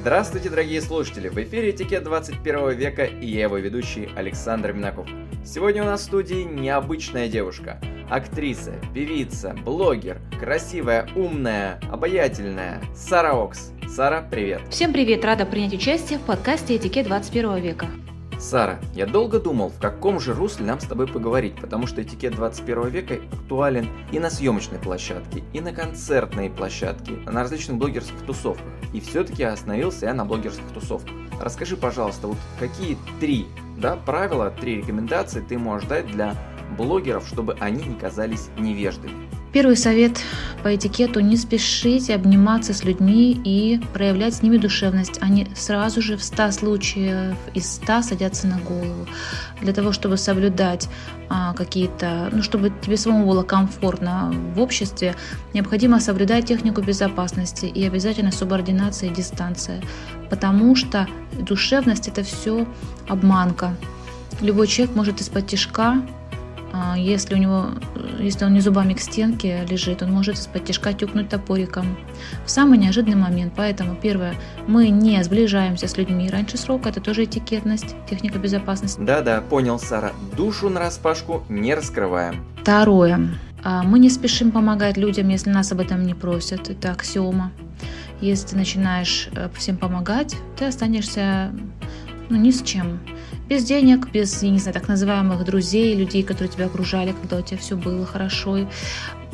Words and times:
Здравствуйте, 0.00 0.48
дорогие 0.48 0.80
слушатели! 0.80 1.28
В 1.28 1.36
эфире 1.36 1.72
«Этикет 1.72 2.04
21 2.04 2.70
века» 2.70 3.04
и 3.04 3.26
я 3.26 3.42
его 3.42 3.58
ведущий 3.58 4.08
Александр 4.16 4.72
Минаков. 4.72 5.06
Сегодня 5.44 5.82
у 5.82 5.84
нас 5.84 6.00
в 6.00 6.04
студии 6.04 6.42
необычная 6.42 7.28
девушка. 7.28 7.78
Актриса, 8.08 8.72
певица, 8.94 9.54
блогер, 9.62 10.18
красивая, 10.40 11.06
умная, 11.14 11.78
обаятельная 11.92 12.80
Сара 12.94 13.34
Окс. 13.34 13.72
Сара, 13.94 14.26
привет! 14.28 14.62
Всем 14.70 14.94
привет! 14.94 15.22
Рада 15.22 15.44
принять 15.44 15.74
участие 15.74 16.18
в 16.18 16.22
подкасте 16.22 16.76
«Этикет 16.76 17.06
21 17.06 17.56
века». 17.56 17.86
Сара, 18.40 18.80
я 18.94 19.04
долго 19.04 19.38
думал, 19.38 19.68
в 19.68 19.78
каком 19.78 20.18
же 20.18 20.32
русле 20.32 20.64
нам 20.64 20.80
с 20.80 20.86
тобой 20.86 21.06
поговорить, 21.06 21.60
потому 21.60 21.86
что 21.86 22.02
этикет 22.02 22.34
21 22.34 22.88
века 22.88 23.18
актуален 23.30 23.86
и 24.12 24.18
на 24.18 24.30
съемочной 24.30 24.78
площадке, 24.78 25.44
и 25.52 25.60
на 25.60 25.74
концертной 25.74 26.48
площадке, 26.48 27.16
на 27.26 27.42
различных 27.42 27.76
блогерских 27.76 28.18
тусовках. 28.24 28.64
И 28.94 29.00
все-таки 29.00 29.42
остановился 29.42 30.06
я 30.06 30.14
на 30.14 30.24
блогерских 30.24 30.64
тусовках. 30.72 31.14
Расскажи, 31.38 31.76
пожалуйста, 31.76 32.28
вот 32.28 32.38
какие 32.58 32.96
три 33.20 33.46
да, 33.76 33.96
правила, 33.96 34.50
три 34.50 34.76
рекомендации 34.76 35.42
ты 35.46 35.58
можешь 35.58 35.86
дать 35.86 36.06
для 36.06 36.34
блогеров, 36.78 37.26
чтобы 37.28 37.58
они 37.60 37.84
не 37.84 37.94
казались 37.94 38.48
невеждами? 38.58 39.29
Первый 39.52 39.76
совет 39.76 40.20
по 40.62 40.76
этикету– 40.76 41.18
не 41.20 41.36
спешите 41.36 42.14
обниматься 42.14 42.72
с 42.72 42.84
людьми 42.84 43.32
и 43.32 43.80
проявлять 43.92 44.34
с 44.34 44.42
ними 44.42 44.58
душевность. 44.58 45.18
Они 45.20 45.48
сразу 45.56 46.00
же 46.00 46.16
в 46.16 46.22
100 46.22 46.52
случаев 46.52 47.36
из 47.52 47.74
100 47.74 48.02
садятся 48.02 48.46
на 48.46 48.58
голову. 48.60 49.08
Для 49.60 49.72
того, 49.72 49.90
чтобы 49.90 50.18
соблюдать 50.18 50.88
а, 51.28 51.52
какие-то, 51.54 52.28
ну, 52.30 52.44
чтобы 52.44 52.70
тебе 52.80 52.96
самому 52.96 53.26
было 53.26 53.42
комфортно 53.42 54.32
в 54.54 54.60
обществе, 54.60 55.16
необходимо 55.52 55.98
соблюдать 55.98 56.46
технику 56.46 56.80
безопасности 56.80 57.66
и 57.66 57.84
обязательно 57.84 58.30
субординация 58.30 59.10
и 59.10 59.14
дистанция. 59.14 59.82
Потому 60.28 60.76
что 60.76 61.08
душевность– 61.40 62.06
это 62.08 62.22
все 62.22 62.68
обманка. 63.08 63.76
Любой 64.40 64.68
человек 64.68 64.94
может 64.94 65.20
из-под 65.20 65.48
тяжка 65.48 66.00
если 66.96 67.34
у 67.34 67.38
него, 67.38 67.70
если 68.18 68.44
он 68.44 68.54
не 68.54 68.60
зубами 68.60 68.94
к 68.94 69.00
стенке 69.00 69.64
лежит, 69.68 70.02
он 70.02 70.12
может 70.12 70.36
из-под 70.36 70.64
тяжка 70.64 70.92
тюкнуть 70.92 71.28
топориком 71.28 71.96
в 72.44 72.50
самый 72.50 72.78
неожиданный 72.78 73.16
момент. 73.16 73.52
Поэтому, 73.56 73.96
первое, 73.96 74.34
мы 74.66 74.88
не 74.88 75.22
сближаемся 75.24 75.88
с 75.88 75.96
людьми 75.96 76.30
раньше 76.30 76.56
срока, 76.56 76.90
это 76.90 77.00
тоже 77.00 77.24
этикетность, 77.24 77.96
техника 78.08 78.38
безопасности. 78.38 79.00
Да-да, 79.00 79.40
понял, 79.40 79.78
Сара. 79.78 80.12
Душу 80.36 80.68
на 80.68 80.80
распашку 80.80 81.42
не 81.48 81.74
раскрываем. 81.74 82.44
Второе. 82.60 83.30
А, 83.62 83.82
мы 83.82 83.98
не 83.98 84.10
спешим 84.10 84.52
помогать 84.52 84.96
людям, 84.96 85.28
если 85.28 85.50
нас 85.50 85.72
об 85.72 85.80
этом 85.80 86.02
не 86.02 86.14
просят. 86.14 86.70
Это 86.70 86.92
аксиома. 86.92 87.52
Если 88.20 88.48
ты 88.48 88.56
начинаешь 88.56 89.28
э, 89.34 89.48
всем 89.54 89.78
помогать, 89.78 90.36
ты 90.58 90.66
останешься 90.66 91.52
ну, 92.30 92.36
ни 92.36 92.50
с 92.50 92.62
чем 92.62 93.00
без 93.48 93.64
денег, 93.64 94.10
без, 94.12 94.42
я 94.42 94.50
не 94.50 94.58
знаю, 94.58 94.74
так 94.74 94.88
называемых 94.88 95.44
друзей, 95.44 95.96
людей, 95.96 96.22
которые 96.22 96.48
тебя 96.48 96.66
окружали, 96.66 97.12
когда 97.12 97.38
у 97.38 97.42
тебя 97.42 97.58
все 97.58 97.76
было 97.76 98.06
хорошо. 98.06 98.58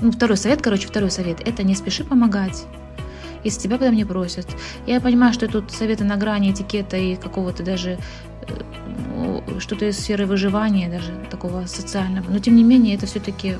Ну, 0.00 0.10
второй 0.10 0.38
совет, 0.38 0.62
короче, 0.62 0.88
второй 0.88 1.10
совет– 1.10 1.40
это 1.46 1.62
не 1.62 1.74
спеши 1.74 2.02
помогать 2.02 2.66
если 3.44 3.60
тебя 3.60 3.78
потом 3.78 3.94
не 3.94 4.04
просят. 4.04 4.48
Я 4.86 5.00
понимаю, 5.00 5.32
что 5.32 5.46
тут 5.46 5.70
советы 5.70 6.02
на 6.02 6.16
грани 6.16 6.50
этикета 6.50 6.96
и 6.96 7.14
какого-то 7.14 7.62
даже 7.62 7.96
э, 8.48 9.60
что-то 9.60 9.84
из 9.84 9.98
сферы 10.00 10.26
выживания, 10.26 10.88
даже 10.88 11.12
такого 11.30 11.66
социального. 11.66 12.28
Но 12.28 12.40
тем 12.40 12.56
не 12.56 12.64
менее, 12.64 12.96
это 12.96 13.06
все-таки 13.06 13.56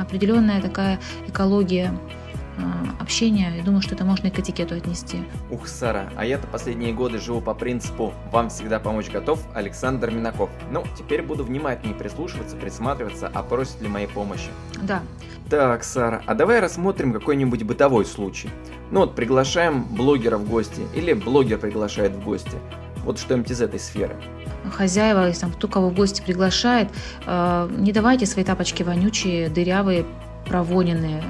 определенная 0.00 0.60
такая 0.60 0.98
экология 1.28 1.96
общения. 3.00 3.52
Я 3.56 3.62
думаю, 3.62 3.82
что 3.82 3.94
это 3.94 4.04
можно 4.04 4.28
и 4.28 4.30
к 4.30 4.38
этикету 4.38 4.74
отнести. 4.74 5.24
Ух, 5.50 5.66
Сара, 5.66 6.10
а 6.16 6.24
я-то 6.24 6.46
последние 6.46 6.92
годы 6.92 7.18
живу 7.18 7.40
по 7.40 7.54
принципу 7.54 8.12
«Вам 8.30 8.48
всегда 8.48 8.78
помочь 8.78 9.10
готов» 9.10 9.40
Александр 9.54 10.10
Минаков. 10.10 10.50
Ну, 10.70 10.84
теперь 10.96 11.22
буду 11.22 11.44
внимательнее 11.44 11.96
прислушиваться, 11.96 12.56
присматриваться, 12.56 13.30
а 13.32 13.42
просит 13.42 13.80
ли 13.80 13.88
моей 13.88 14.08
помощи. 14.08 14.48
Да. 14.82 15.02
Так, 15.50 15.84
Сара, 15.84 16.22
а 16.26 16.34
давай 16.34 16.60
рассмотрим 16.60 17.12
какой-нибудь 17.12 17.62
бытовой 17.64 18.04
случай. 18.04 18.48
Ну 18.90 19.00
вот, 19.00 19.14
приглашаем 19.14 19.84
блогера 19.84 20.38
в 20.38 20.48
гости, 20.48 20.82
или 20.94 21.12
блогер 21.12 21.58
приглашает 21.58 22.12
в 22.12 22.24
гости. 22.24 22.58
Вот 23.04 23.18
что-нибудь 23.18 23.50
из 23.50 23.60
этой 23.60 23.80
сферы 23.80 24.16
хозяева, 24.70 25.26
если 25.26 25.42
там 25.42 25.52
кто 25.52 25.68
кого 25.68 25.88
в 25.90 25.94
гости 25.94 26.22
приглашает, 26.22 26.88
э, 27.26 27.68
не 27.76 27.92
давайте 27.92 28.26
свои 28.26 28.44
тапочки 28.44 28.82
вонючие, 28.82 29.48
дырявые, 29.48 30.06
провоненные, 30.46 31.22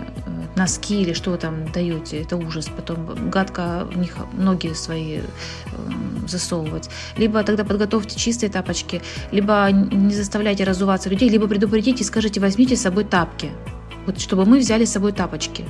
носки 0.63 1.03
или 1.03 1.13
что 1.13 1.31
вы 1.31 1.39
там 1.39 1.73
даете, 1.73 2.23
это 2.23 2.37
ужас. 2.37 2.69
Потом 2.77 3.31
гадко 3.31 3.89
в 3.93 3.99
них 3.99 4.13
ноги 4.33 4.73
свои 4.75 5.19
эм, 5.19 6.29
засовывать. 6.29 6.89
Либо 7.17 7.43
тогда 7.43 7.65
подготовьте 7.65 8.19
чистые 8.19 8.51
тапочки, 8.51 9.03
либо 9.33 9.69
не 9.73 10.15
заставляйте 10.15 10.65
разуваться 10.65 11.11
людей, 11.11 11.29
либо 11.29 11.49
предупредите 11.49 12.03
и 12.03 12.07
скажите, 12.07 12.41
возьмите 12.41 12.77
с 12.77 12.83
собой 12.83 13.05
тапки. 13.05 13.51
Вот 14.07 14.21
чтобы 14.21 14.45
мы 14.45 14.59
взяли 14.59 14.85
с 14.85 14.93
собой 14.93 15.13
тапочки. 15.13 15.65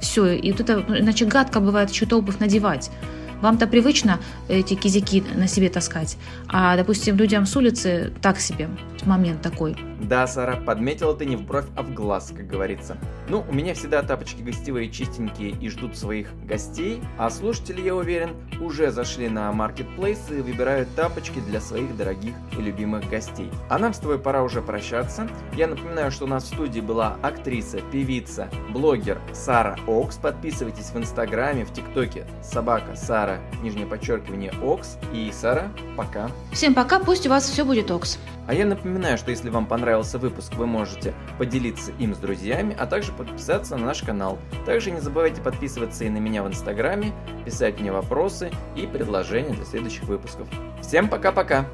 Все, 0.00 0.32
и 0.32 0.52
вот 0.52 0.60
это, 0.60 0.84
иначе 0.88 1.26
гадко 1.26 1.60
бывает 1.60 1.90
еще 1.90 2.06
обувь 2.10 2.38
надевать. 2.38 2.90
Вам-то 3.42 3.66
привычно 3.66 4.18
эти 4.48 4.74
кизики 4.74 5.22
на 5.34 5.46
себе 5.46 5.68
таскать, 5.68 6.16
а, 6.48 6.76
допустим, 6.76 7.16
людям 7.16 7.46
с 7.46 7.56
улицы 7.56 8.12
так 8.20 8.40
себе 8.40 8.68
момент 9.04 9.42
такой. 9.42 9.76
Да, 10.00 10.26
Сара, 10.26 10.56
подметила 10.56 11.14
ты 11.14 11.26
не 11.26 11.36
в 11.36 11.42
бровь, 11.42 11.66
а 11.76 11.82
в 11.82 11.92
глаз, 11.92 12.32
как 12.34 12.46
говорится. 12.46 12.96
Ну, 13.28 13.44
у 13.48 13.52
меня 13.52 13.74
всегда 13.74 14.02
тапочки 14.02 14.42
гостевые 14.42 14.90
чистенькие 14.90 15.50
и 15.50 15.68
ждут 15.68 15.96
своих 15.96 16.28
гостей, 16.44 17.02
а 17.18 17.30
слушатели, 17.30 17.80
я 17.80 17.94
уверен, 17.94 18.30
уже 18.60 18.90
зашли 18.90 19.28
на 19.28 19.50
Marketplace 19.50 20.38
и 20.38 20.40
выбирают 20.40 20.88
тапочки 20.94 21.40
для 21.40 21.60
своих 21.60 21.96
дорогих 21.96 22.34
и 22.56 22.62
любимых 22.62 23.08
гостей. 23.08 23.50
А 23.68 23.78
нам 23.78 23.92
с 23.92 23.98
тобой 23.98 24.18
пора 24.18 24.42
уже 24.42 24.62
прощаться. 24.62 25.28
Я 25.54 25.66
напоминаю, 25.66 26.10
что 26.10 26.24
у 26.24 26.28
нас 26.28 26.44
в 26.44 26.54
студии 26.54 26.80
была 26.80 27.16
актриса, 27.22 27.80
певица, 27.92 28.48
блогер 28.70 29.20
Сара 29.32 29.78
Окс. 29.86 30.16
Подписывайтесь 30.16 30.90
в 30.90 30.96
Инстаграме, 30.96 31.64
в 31.64 31.72
ТикТоке 31.72 32.24
собака 32.42 32.94
Сара, 32.94 33.38
нижнее 33.62 33.86
подчеркивание 33.86 34.52
Окс. 34.62 34.96
И 35.12 35.30
Сара, 35.32 35.70
пока. 35.96 36.30
Всем 36.52 36.74
пока, 36.74 37.00
пусть 37.00 37.26
у 37.26 37.30
вас 37.30 37.48
все 37.48 37.64
будет 37.64 37.90
Окс. 37.90 38.18
А 38.46 38.54
я 38.54 38.64
напоминаю, 38.64 39.18
что 39.18 39.30
если 39.30 39.50
вам 39.50 39.66
понравился 39.88 40.18
выпуск, 40.18 40.54
вы 40.56 40.66
можете 40.66 41.14
поделиться 41.38 41.92
им 41.92 42.14
с 42.14 42.18
друзьями, 42.18 42.76
а 42.78 42.84
также 42.84 43.10
подписаться 43.10 43.74
на 43.78 43.86
наш 43.86 44.02
канал. 44.02 44.38
Также 44.66 44.90
не 44.90 45.00
забывайте 45.00 45.40
подписываться 45.40 46.04
и 46.04 46.10
на 46.10 46.18
меня 46.18 46.42
в 46.42 46.46
инстаграме, 46.46 47.14
писать 47.46 47.80
мне 47.80 47.90
вопросы 47.90 48.50
и 48.76 48.86
предложения 48.86 49.54
для 49.54 49.64
следующих 49.64 50.02
выпусков. 50.02 50.46
Всем 50.82 51.08
пока-пока! 51.08 51.64